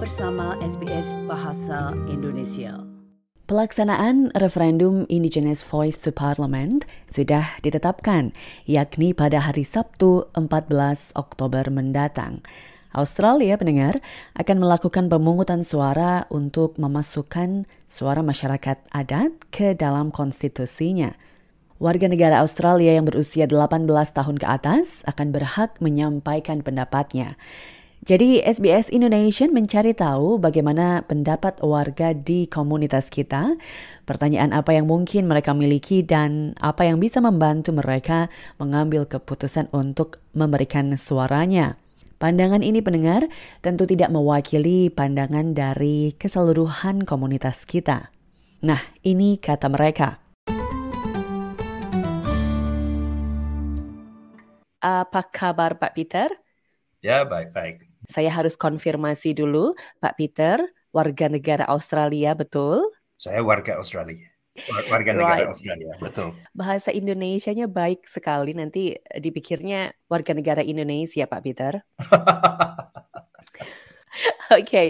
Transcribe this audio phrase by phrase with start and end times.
[0.00, 2.72] bersama SBS Bahasa Indonesia.
[3.44, 8.32] Pelaksanaan referendum Indigenous Voice to Parliament sudah ditetapkan,
[8.64, 12.40] yakni pada hari Sabtu 14 Oktober mendatang.
[12.96, 14.00] Australia pendengar
[14.40, 21.12] akan melakukan pemungutan suara untuk memasukkan suara masyarakat adat ke dalam konstitusinya.
[21.76, 23.84] Warga negara Australia yang berusia 18
[24.16, 27.36] tahun ke atas akan berhak menyampaikan pendapatnya.
[28.00, 33.60] Jadi SBS Indonesia mencari tahu bagaimana pendapat warga di komunitas kita,
[34.08, 40.16] pertanyaan apa yang mungkin mereka miliki dan apa yang bisa membantu mereka mengambil keputusan untuk
[40.32, 41.76] memberikan suaranya.
[42.16, 43.28] Pandangan ini pendengar
[43.60, 48.08] tentu tidak mewakili pandangan dari keseluruhan komunitas kita.
[48.64, 50.24] Nah, ini kata mereka.
[54.80, 56.32] Apa kabar Pak Peter?
[57.04, 57.89] Ya, baik-baik.
[58.10, 60.58] Saya harus konfirmasi dulu, Pak Peter,
[60.90, 62.82] warga negara Australia, betul?
[63.14, 64.26] Saya warga Australia.
[64.90, 65.50] Warga negara right.
[65.54, 66.34] Australia, betul.
[66.50, 71.72] Bahasa Indonesianya baik sekali, nanti dipikirnya warga negara Indonesia, Pak Peter.
[74.50, 74.88] Oke, okay.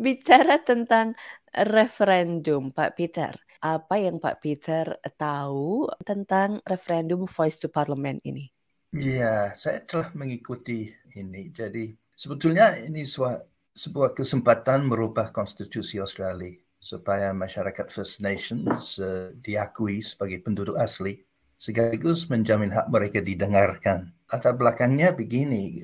[0.00, 1.12] bicara tentang
[1.52, 3.36] referendum, Pak Peter.
[3.60, 8.48] Apa yang Pak Peter tahu tentang referendum Voice to Parliament ini?
[8.96, 11.52] Ya, saya telah mengikuti ini.
[11.52, 20.40] Jadi Sebetulnya ini sebuah, kesempatan merubah konstitusi Australia supaya masyarakat First Nations uh, diakui sebagai
[20.40, 21.20] penduduk asli
[21.60, 24.16] sekaligus menjamin hak mereka didengarkan.
[24.32, 25.76] Latar belakangnya begini,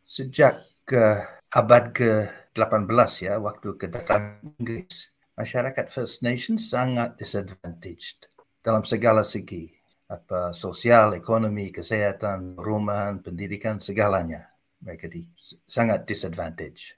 [0.00, 8.32] sejak ke abad ke-18 ya, waktu kedatangan Inggris, masyarakat First Nations sangat disadvantaged
[8.64, 9.72] dalam segala segi,
[10.08, 14.49] apa sosial, ekonomi, kesehatan, perumahan, pendidikan, segalanya
[14.80, 15.24] mereka di
[15.64, 16.96] sangat disadvantage.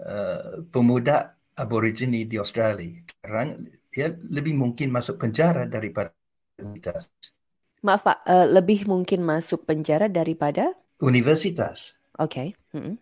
[0.00, 6.14] Uh, pemuda aborigini di Australia sekarang ya lebih mungkin masuk penjara daripada
[6.56, 7.36] universitas.
[7.84, 10.72] Maaf Pak, uh, lebih mungkin masuk penjara daripada
[11.04, 11.92] universitas.
[12.16, 12.56] Oke.
[12.56, 12.76] Okay.
[12.76, 12.94] Mm -hmm.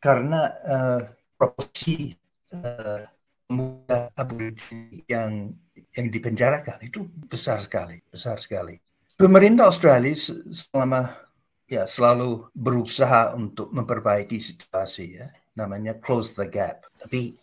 [0.00, 1.00] Karena uh,
[1.36, 2.12] proporsi
[2.52, 3.00] uh,
[3.48, 5.52] pemuda aborigini yang
[5.94, 8.76] yang dipenjarakan itu besar sekali, besar sekali.
[9.14, 10.12] Pemerintah Australia
[10.50, 11.23] selama
[11.68, 15.28] ya selalu berusaha untuk memperbaiki situasi ya.
[15.54, 16.84] Namanya close the gap.
[16.98, 17.34] Tapi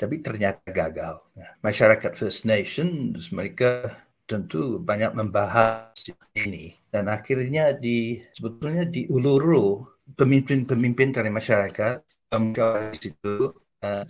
[0.00, 1.20] tapi ternyata gagal.
[1.36, 5.92] Ya, masyarakat First Nations mereka tentu banyak membahas
[6.32, 6.78] ini.
[6.88, 9.84] Dan akhirnya di sebetulnya di Uluru
[10.16, 11.96] pemimpin-pemimpin dari masyarakat
[12.30, 13.50] di situ
[13.82, 14.04] uh,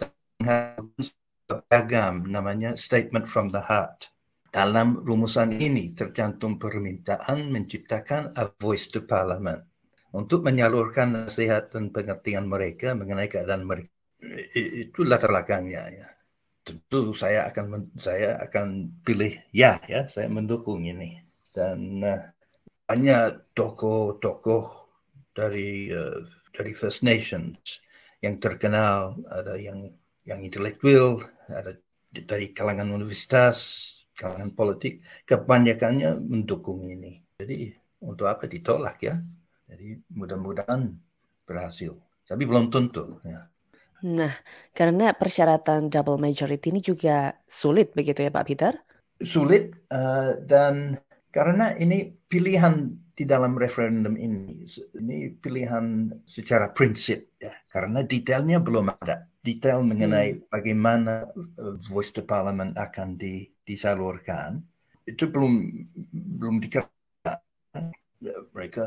[1.49, 4.13] beragam namanya statement from the heart
[4.51, 9.63] dalam rumusan ini tercantum permintaan menciptakan a voice to parliament
[10.11, 13.95] untuk menyalurkan nasihat dan pengertian mereka mengenai keadaan mereka.
[14.55, 16.09] Itu latar belakangnya ya.
[16.67, 21.17] Tentu saya akan saya akan pilih ya ya saya mendukung ini
[21.57, 22.21] dan uh,
[22.85, 24.91] banyak tokoh-tokoh
[25.33, 26.21] dari uh,
[26.53, 27.81] dari First Nations
[28.21, 29.89] yang terkenal ada yang
[30.29, 31.81] yang intelektual ada
[32.13, 37.25] dari kalangan universitas kalangan politik kebanyakannya mendukung ini.
[37.41, 37.73] Jadi
[38.05, 39.17] untuk apa ditolak ya?
[39.65, 40.93] Jadi mudah-mudahan
[41.49, 41.97] berhasil.
[42.29, 43.17] Tapi belum tentu.
[43.25, 43.49] Ya.
[44.05, 44.33] Nah,
[44.73, 48.73] karena persyaratan double majority ini juga sulit begitu ya Pak Peter?
[49.21, 50.97] Sulit uh, dan
[51.29, 54.65] karena ini pilihan di dalam referendum ini,
[54.97, 59.29] ini pilihan secara prinsip ya, karena detailnya belum ada.
[59.41, 60.43] Detail mengenai hmm.
[60.49, 61.29] bagaimana
[61.61, 64.59] uh, voice to parliament akan di, disalurkan
[65.07, 65.55] itu belum
[66.11, 67.95] belum dikerjakan.
[68.51, 68.85] Mereka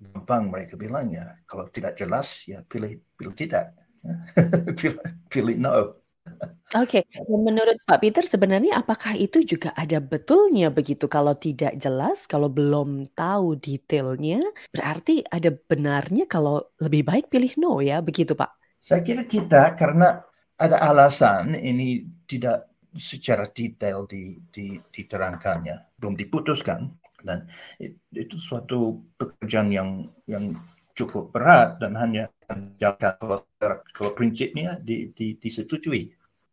[0.00, 3.76] gampang mereka bilang ya kalau tidak jelas ya pilih pilih tidak
[4.80, 4.98] pilih,
[5.30, 6.02] pilih no
[6.72, 7.26] Oke, okay.
[7.28, 13.10] menurut Pak Peter sebenarnya apakah itu juga ada betulnya begitu kalau tidak jelas, kalau belum
[13.12, 18.54] tahu detailnya, berarti ada benarnya kalau lebih baik pilih no ya, begitu Pak?
[18.78, 20.22] Saya kira kita karena
[20.56, 26.92] ada alasan ini tidak secara detail di, di, diterangkannya, belum diputuskan
[27.22, 27.46] dan
[28.10, 29.90] itu suatu pekerjaan yang
[30.26, 30.50] yang
[30.92, 33.40] cukup berat dan hanya menjaga kalau,
[33.96, 36.12] kalau prinsipnya di, di, disetujui.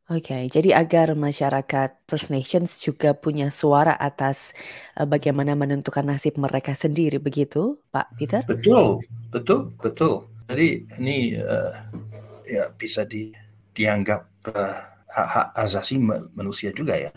[0.10, 4.58] Oke, okay, jadi agar masyarakat First Nations juga punya suara atas
[4.98, 8.42] uh, bagaimana menentukan nasib mereka sendiri, begitu, Pak Peter?
[8.42, 10.26] Betul, betul, betul.
[10.50, 11.94] Jadi ini uh,
[12.42, 13.30] ya bisa di,
[13.78, 15.98] dianggap uh, hak-hak asasi
[16.38, 17.12] manusia juga ya.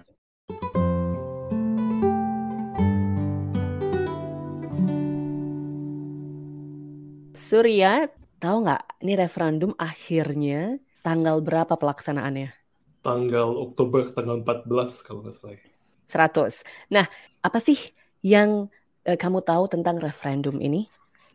[7.37, 8.09] Surya,
[8.41, 9.05] tahu nggak?
[9.05, 12.49] Ini referendum akhirnya tanggal berapa pelaksanaannya?
[13.05, 15.61] Tanggal Oktober tanggal 14 kalau nggak salah.
[16.09, 16.65] 100.
[16.89, 17.05] Nah,
[17.45, 17.77] apa sih
[18.25, 18.73] yang
[19.05, 20.89] uh, kamu tahu tentang referendum ini?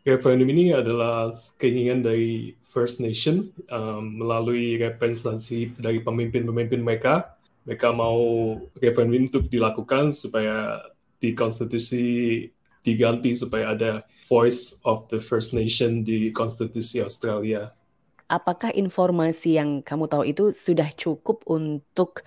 [0.08, 7.36] Referendum ini adalah keinginan dari First Nation um, melalui representasi dari pemimpin-pemimpin mereka.
[7.68, 8.16] Mereka mau
[8.80, 10.80] referendum untuk dilakukan supaya
[11.20, 12.40] di konstitusi
[12.80, 13.92] diganti supaya ada
[14.24, 17.76] voice of the First Nation di konstitusi Australia.
[18.32, 22.24] Apakah informasi yang kamu tahu itu sudah cukup untuk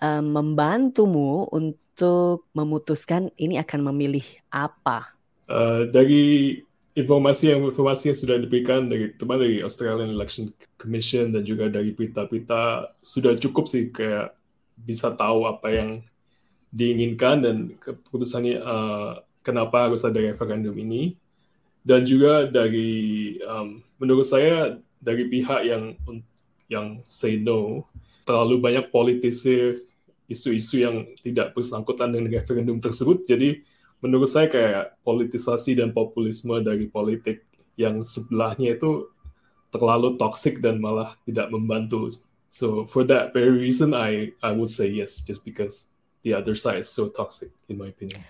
[0.00, 5.12] um, membantumu untuk memutuskan ini akan memilih apa?
[5.48, 6.60] Uh, dari
[6.98, 11.94] informasi yang informasi yang sudah diberikan dari teman dari Australian Election Commission dan juga dari
[11.94, 14.34] berita-berita sudah cukup sih kayak
[14.74, 16.02] bisa tahu apa yang
[16.74, 21.14] diinginkan dan keputusannya uh, kenapa harus ada referendum ini.
[21.86, 25.94] Dan juga dari um, menurut saya dari pihak yang
[26.68, 27.86] yang say no
[28.28, 29.80] terlalu banyak politisir
[30.28, 33.24] isu-isu yang tidak bersangkutan dengan referendum tersebut.
[33.24, 33.64] Jadi
[33.98, 37.46] menurut saya kayak politisasi dan populisme dari politik
[37.78, 39.10] yang sebelahnya itu
[39.68, 42.08] terlalu toxic dan malah tidak membantu
[42.48, 45.92] so for that very reason I I would say yes just because
[46.24, 48.24] the other side is so toxic in my opinion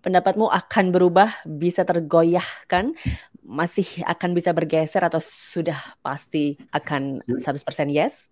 [0.00, 2.96] pendapatmu akan berubah, bisa tergoyahkan,
[3.44, 8.28] masih akan bisa bergeser atau sudah pasti akan 100% yes?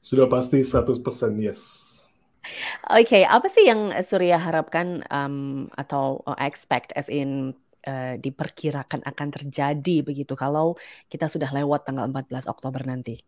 [0.00, 1.00] Sudah pasti 100%
[1.40, 1.60] yes.
[2.90, 7.54] Oke, okay, apa sih yang Surya harapkan um, atau uh, expect as in
[7.86, 10.76] uh, diperkirakan akan terjadi begitu kalau
[11.08, 13.20] kita sudah lewat tanggal 14 Oktober nanti?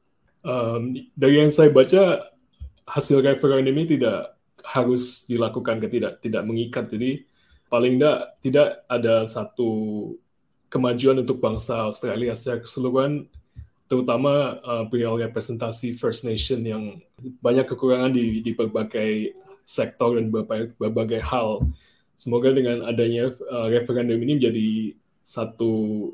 [0.42, 2.34] Um, dari yang saya baca
[2.86, 7.22] hasil referendum ini tidak harus dilakukan tidak tidak mengikat jadi
[7.66, 9.70] paling tidak tidak ada satu
[10.70, 13.26] kemajuan untuk bangsa Australia secara keseluruhan
[13.92, 16.96] terutama uh, perihal representasi First Nation yang
[17.44, 19.36] banyak kekurangan di, di berbagai
[19.68, 21.60] sektor dan berbagai, berbagai hal.
[22.16, 24.68] Semoga dengan adanya uh, referendum ini menjadi
[25.20, 26.08] satu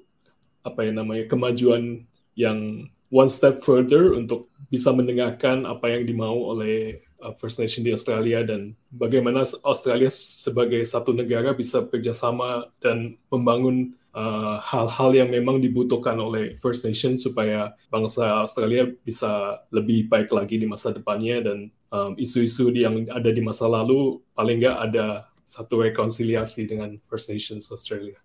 [0.66, 2.02] apa ya namanya kemajuan
[2.34, 7.90] yang one step further untuk bisa mendengarkan apa yang dimau oleh Uh, First Nation di
[7.90, 15.30] Australia dan bagaimana Australia sebagai satu negara bisa bekerjasama dan membangun uh, hal-hal uh, yang
[15.30, 21.46] memang dibutuhkan oleh First Nation supaya bangsa Australia bisa lebih baik lagi di masa depannya
[21.46, 21.58] dan
[21.94, 27.30] um, isu-isu um, yang ada di masa lalu paling nggak ada satu rekonsiliasi dengan First
[27.30, 28.18] Nations Australia.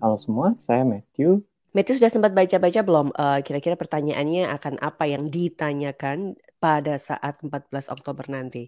[0.00, 1.42] Halo semua, saya Matthew.
[1.74, 3.12] Matthew sudah sempat baca-baca belum?
[3.12, 8.66] Uh, kira-kira pertanyaannya akan apa yang ditanyakan pada saat 14 Oktober nanti?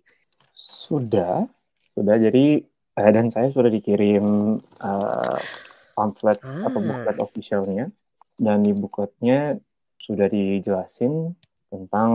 [0.54, 1.42] Sudah,
[1.98, 2.16] sudah.
[2.22, 2.62] Jadi
[2.94, 5.40] uh, dan saya sudah dikirim uh,
[5.98, 6.70] pamflet ah.
[6.70, 7.86] atau booklet officialnya
[8.38, 9.58] dan di bookletnya
[9.98, 11.34] sudah dijelasin
[11.66, 12.10] tentang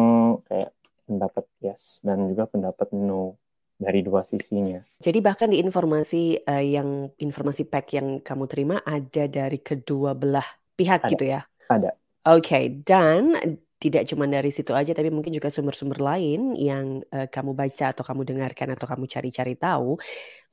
[0.47, 0.71] kayak
[1.03, 3.35] pendapat yes dan juga pendapat no
[3.75, 4.79] dari dua sisinya.
[5.03, 10.47] Jadi bahkan di informasi uh, yang informasi pack yang kamu terima ada dari kedua belah
[10.79, 11.43] pihak ada, gitu ya?
[11.67, 11.91] Ada.
[12.23, 12.65] Oke, okay.
[12.87, 13.35] dan
[13.83, 18.07] tidak cuma dari situ aja tapi mungkin juga sumber-sumber lain yang uh, kamu baca atau
[18.07, 19.99] kamu dengarkan atau kamu cari-cari tahu.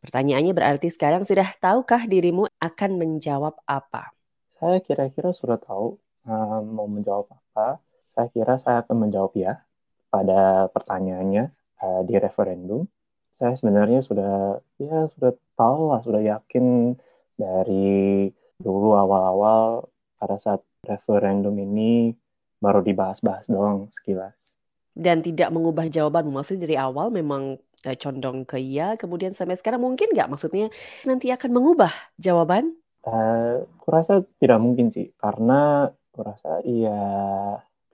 [0.03, 4.10] Pertanyaannya berarti sekarang sudah tahukah dirimu akan menjawab apa?
[4.58, 5.94] Saya kira-kira sudah tahu
[6.27, 7.79] um, mau menjawab apa.
[8.19, 9.63] Saya kira saya akan menjawab ya
[10.10, 12.91] pada pertanyaannya uh, di referendum
[13.31, 16.99] saya sebenarnya sudah ya sudah tahu lah sudah yakin
[17.39, 18.29] dari
[18.60, 19.89] dulu awal-awal
[20.20, 22.13] pada saat referendum ini
[22.60, 24.55] baru dibahas-bahas doang sekilas.
[24.93, 27.56] Dan tidak mengubah jawaban, maksudnya dari awal memang
[27.88, 30.69] eh, condong ke iya, kemudian sampai sekarang mungkin nggak maksudnya
[31.08, 31.90] nanti akan mengubah
[32.20, 32.76] jawaban?
[33.00, 37.00] Uh, kurasa tidak mungkin sih, karena kurasa iya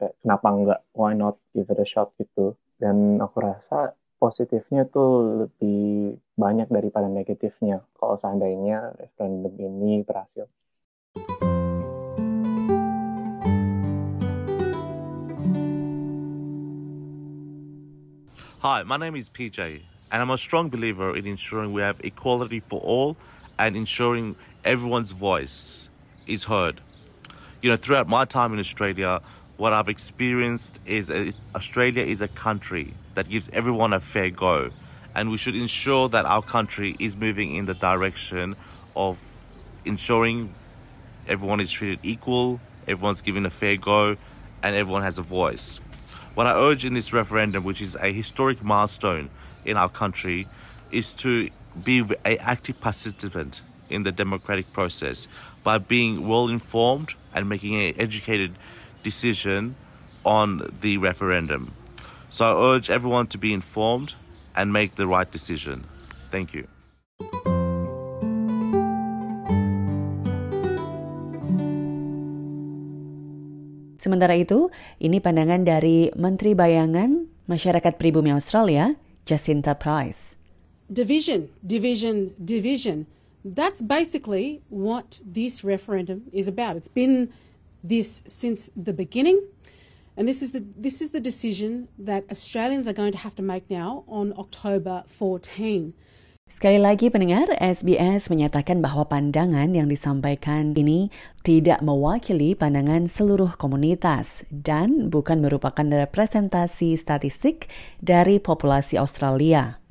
[0.02, 2.58] kayak kenapa nggak why not give it a shot gitu.
[2.76, 10.48] Dan aku rasa positifnya tuh lebih banyak daripada negatifnya kalau seandainya referendum ini berhasil.
[18.68, 22.58] Hi, my name is PJ, and I'm a strong believer in ensuring we have equality
[22.58, 23.16] for all
[23.60, 25.88] and ensuring everyone's voice
[26.26, 26.80] is heard.
[27.62, 29.20] You know, throughout my time in Australia,
[29.56, 31.12] what I've experienced is
[31.54, 34.70] Australia is a country that gives everyone a fair go.
[35.14, 38.56] And we should ensure that our country is moving in the direction
[38.96, 39.44] of
[39.84, 40.52] ensuring
[41.28, 44.16] everyone is treated equal, everyone's given a fair go,
[44.60, 45.78] and everyone has a voice.
[46.36, 49.30] What I urge in this referendum, which is a historic milestone
[49.64, 50.46] in our country,
[50.92, 51.48] is to
[51.82, 55.28] be an active participant in the democratic process
[55.64, 58.52] by being well informed and making an educated
[59.02, 59.76] decision
[60.26, 61.72] on the referendum.
[62.28, 64.14] So I urge everyone to be informed
[64.54, 65.86] and make the right decision.
[66.30, 66.68] Thank you.
[74.06, 74.70] Sementara itu,
[75.02, 78.94] ini pandangan dari Menteri Bayangan Masyarakat Pribumi Australia,
[79.26, 80.38] Jacinta Price.
[80.86, 83.10] Division, division, division.
[83.42, 86.78] That's basically what this referendum is about.
[86.78, 87.34] It's been
[87.82, 89.42] this since the beginning.
[90.14, 93.42] And this is the this is the decision that Australians are going to have to
[93.42, 95.98] make now on October 14.
[96.56, 101.12] Sekali lagi pendengar, SBS menyatakan bahwa pandangan yang disampaikan ini
[101.44, 107.68] tidak mewakili pandangan seluruh komunitas dan bukan merupakan representasi statistik
[108.00, 109.82] dari populasi Australia.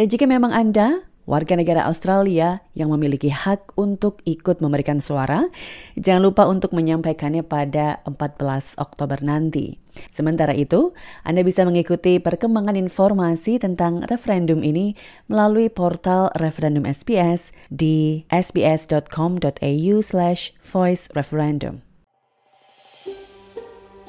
[0.00, 5.48] Dan jika memang Anda warga negara Australia yang memiliki hak untuk ikut memberikan suara,
[5.96, 9.80] jangan lupa untuk menyampaikannya pada 14 Oktober nanti.
[10.10, 14.98] Sementara itu, Anda bisa mengikuti perkembangan informasi tentang referendum ini
[15.30, 21.86] melalui portal referendum SBS di sbs.com.au slash voice referendum.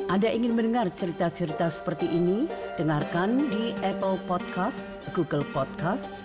[0.06, 2.46] Anda ingin mendengar cerita-cerita seperti ini?
[2.78, 4.86] Dengarkan di Apple Podcast,
[5.18, 6.25] Google Podcast,